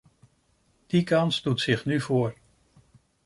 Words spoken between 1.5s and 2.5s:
zich nu voor.